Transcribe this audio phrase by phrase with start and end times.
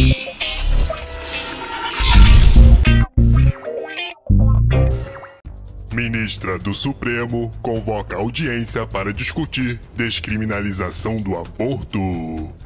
[0.00, 0.29] Thank you.
[6.00, 12.00] Ministra do Supremo convoca audiência para discutir descriminalização do aborto.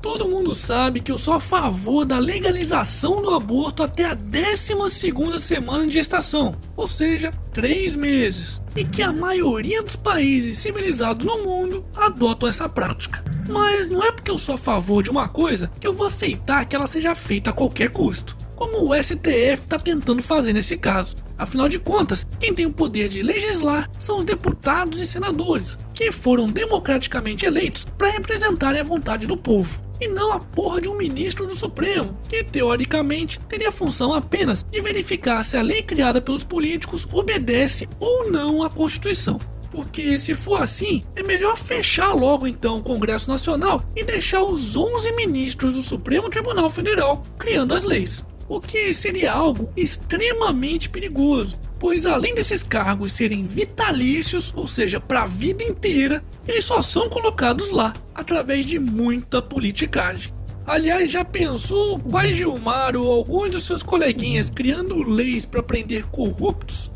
[0.00, 5.40] Todo mundo sabe que eu sou a favor da legalização do aborto até a 12
[5.40, 11.42] semana de gestação, ou seja, três meses, e que a maioria dos países civilizados no
[11.42, 13.24] mundo adotam essa prática.
[13.48, 16.64] Mas não é porque eu sou a favor de uma coisa que eu vou aceitar
[16.66, 21.16] que ela seja feita a qualquer custo, como o STF está tentando fazer nesse caso.
[21.36, 26.12] Afinal de contas, quem tem o poder de legislar são os deputados e senadores, que
[26.12, 30.96] foram democraticamente eleitos para representarem a vontade do povo, e não a porra de um
[30.96, 36.20] ministro do Supremo, que teoricamente teria a função apenas de verificar se a lei criada
[36.20, 39.38] pelos políticos obedece ou não à Constituição.
[39.70, 44.76] Porque se for assim, é melhor fechar logo então o Congresso Nacional e deixar os
[44.76, 51.58] 11 ministros do Supremo Tribunal Federal criando as leis o que seria algo extremamente perigoso,
[51.78, 57.08] pois além desses cargos serem vitalícios, ou seja, para a vida inteira, eles só são
[57.08, 60.32] colocados lá através de muita politicagem.
[60.66, 66.06] Aliás, já pensou o pai Gilmar ou alguns dos seus coleguinhas criando leis para prender
[66.06, 66.90] corruptos?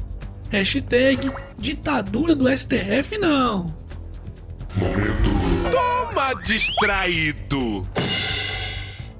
[0.49, 3.75] Hashtag ditadura do STF não.
[4.75, 5.31] Momento.
[5.71, 7.87] Toma distraído!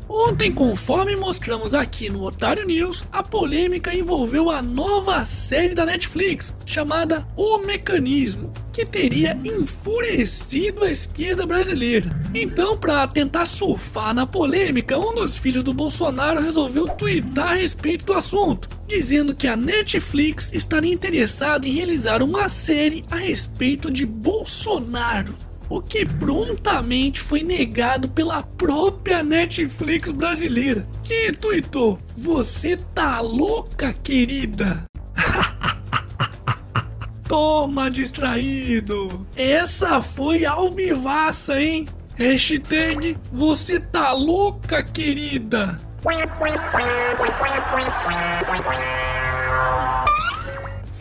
[0.09, 6.55] Ontem, conforme mostramos aqui no Otário News, a polêmica envolveu a nova série da Netflix
[6.65, 12.09] chamada O Mecanismo, que teria enfurecido a esquerda brasileira.
[12.35, 18.07] Então, para tentar surfar na polêmica, um dos filhos do Bolsonaro resolveu twittar a respeito
[18.07, 24.07] do assunto, dizendo que a Netflix estaria interessada em realizar uma série a respeito de
[24.07, 25.35] Bolsonaro
[25.69, 34.85] o que prontamente foi negado pela própria Netflix brasileira, que tweetou: Você tá louca, querida?
[37.29, 39.27] Toma, distraído!
[39.37, 41.87] Essa foi alvivaça, hein?
[42.17, 45.77] Hashtag Você tá louca, querida?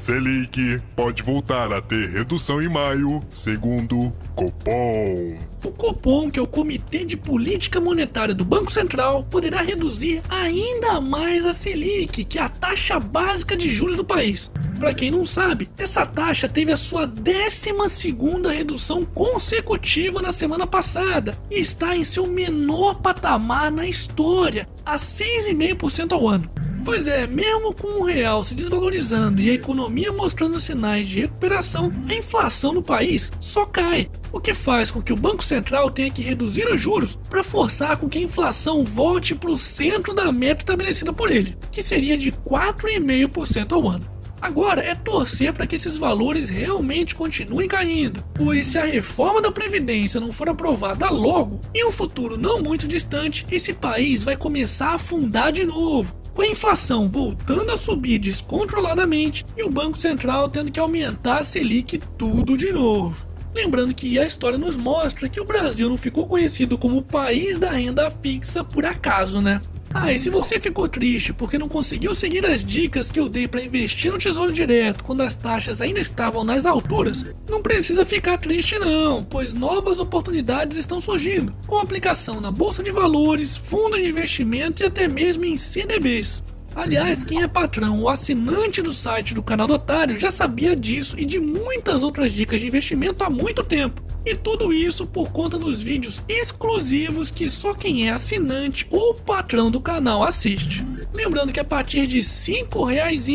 [0.07, 5.37] Selic pode voltar a ter redução em maio, segundo Copom.
[5.61, 11.01] O Copom, que é o Comitê de Política Monetária do Banco Central, poderá reduzir ainda
[11.01, 14.49] mais a Selic, que é a taxa básica de juros do país.
[14.79, 21.37] Para quem não sabe, essa taxa teve a sua 12 redução consecutiva na semana passada
[21.51, 26.49] e está em seu menor patamar na história, a 6,5% ao ano.
[26.87, 31.91] Pois é, mesmo com o real se desvalorizando e a economia mostrando sinais de recuperação,
[32.07, 36.09] a inflação no país só cai, o que faz com que o Banco Central tenha
[36.09, 40.31] que reduzir os juros para forçar com que a inflação volte para o centro da
[40.31, 44.07] meta estabelecida por ele, que seria de 4,5% ao ano.
[44.39, 49.51] Agora é torcer para que esses valores realmente continuem caindo, pois se a reforma da
[49.51, 54.91] Previdência não for aprovada logo, em um futuro não muito distante, esse país vai começar
[54.91, 60.47] a afundar de novo, com a inflação voltando a subir descontroladamente e o Banco Central
[60.47, 63.25] tendo que aumentar a Selic tudo de novo.
[63.55, 67.57] Lembrando que a história nos mostra que o Brasil não ficou conhecido como o país
[67.57, 69.59] da renda fixa por acaso, né?
[69.99, 73.47] Ah, e se você ficou triste porque não conseguiu seguir as dicas que eu dei
[73.47, 78.37] para investir no Tesouro Direto quando as taxas ainda estavam nas alturas, não precisa ficar
[78.37, 84.07] triste não, pois novas oportunidades estão surgindo, com aplicação na bolsa de valores, fundo de
[84.07, 86.43] investimento e até mesmo em CDBs.
[86.75, 91.19] Aliás, quem é patrão ou assinante do site do canal do Otário já sabia disso
[91.19, 93.99] e de muitas outras dicas de investimento há muito tempo.
[94.27, 99.71] E tudo isso por conta dos vídeos exclusivos que só quem é assinante ou patrão
[99.71, 100.85] do canal assiste.
[101.13, 103.25] Lembrando que a partir de 5 reais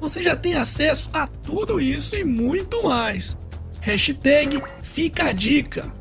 [0.00, 3.36] você já tem acesso a tudo isso e muito mais.
[3.80, 5.92] Hashtag fica a dica.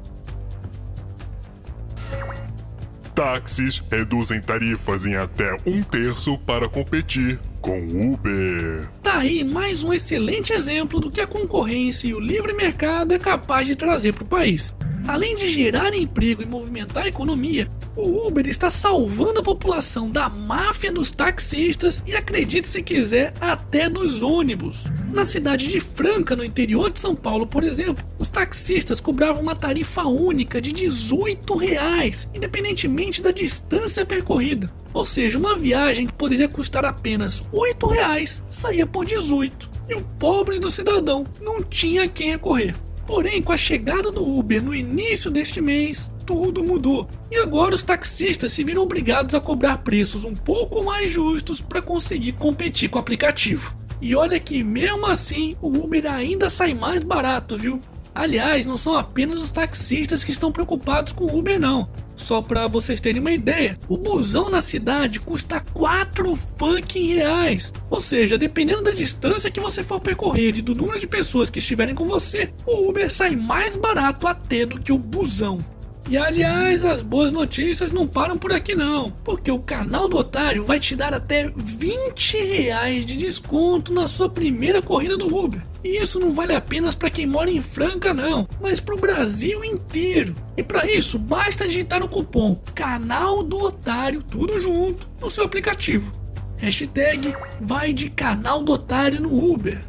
[3.16, 8.88] Táxis reduzem tarifas em até um terço para competir com Uber.
[9.02, 13.17] Tá aí mais um excelente exemplo do que a concorrência e o livre mercado é
[13.17, 14.72] capaz de trazer para o país.
[15.07, 20.28] Além de gerar emprego e movimentar a economia, o Uber está salvando a população da
[20.29, 24.85] máfia dos taxistas e, acredite se quiser, até dos ônibus.
[25.13, 29.55] Na cidade de Franca, no interior de São Paulo, por exemplo, os taxistas cobravam uma
[29.55, 34.73] tarifa única de 18 reais, independentemente da distância percorrida.
[34.91, 39.69] Ou seja, uma viagem que poderia custar apenas 8 reais saía por 18.
[39.87, 42.73] E o pobre do cidadão não tinha quem recorrer.
[43.05, 47.07] Porém, com a chegada do Uber no início deste mês, tudo mudou.
[47.29, 51.81] E agora os taxistas se viram obrigados a cobrar preços um pouco mais justos para
[51.81, 53.75] conseguir competir com o aplicativo.
[54.02, 57.79] E olha que mesmo assim, o Uber ainda sai mais barato, viu?
[58.16, 61.90] Aliás, não são apenas os taxistas que estão preocupados com o Uber não.
[62.16, 67.73] Só para vocês terem uma ideia, o busão na cidade custa 4 fucking reais.
[67.90, 71.59] Ou seja, dependendo da distância que você for percorrer e do número de pessoas que
[71.59, 75.64] estiverem com você, o Uber sai mais barato até do que o busão.
[76.07, 80.63] E aliás, as boas notícias não param por aqui não, porque o canal do Otário
[80.63, 85.66] vai te dar até 20 reais de desconto na sua primeira corrida do Uber.
[85.84, 89.63] E isso não vale apenas para quem mora em Franca não, mas para o Brasil
[89.66, 90.35] inteiro.
[90.55, 96.11] E para isso, basta digitar o cupom Canal do Otário, tudo junto, no seu aplicativo.
[96.57, 99.81] Hashtag vai de Canal do Otário no Uber.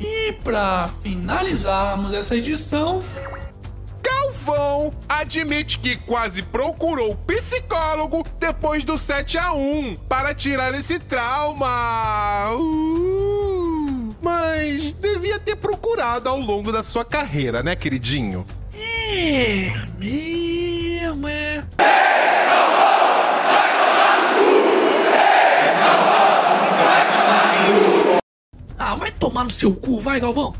[0.00, 3.02] E para finalizarmos essa edição,
[4.42, 12.50] Galvão admite que quase procurou psicólogo depois do 7 a 1 para tirar esse trauma.
[12.50, 18.44] Uh, mas devia ter procurado ao longo da sua carreira, né, queridinho?
[18.74, 21.62] é mesmo, é.
[28.76, 30.52] Ah, vai tomar no seu cu, vai, Galvão.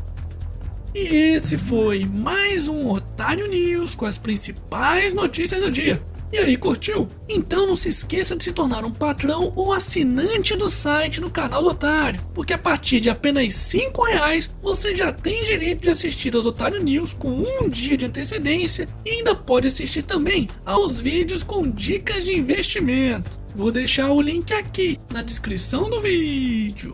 [0.95, 5.99] E esse foi mais um Otário News com as principais notícias do dia.
[6.31, 7.07] E aí, curtiu?
[7.27, 11.63] Então não se esqueça de se tornar um patrão ou assinante do site no canal
[11.63, 16.35] do Otário, porque a partir de apenas 5 reais você já tem direito de assistir
[16.35, 21.41] aos Otário News com um dia de antecedência e ainda pode assistir também aos vídeos
[21.41, 23.31] com dicas de investimento.
[23.55, 26.93] Vou deixar o link aqui na descrição do vídeo.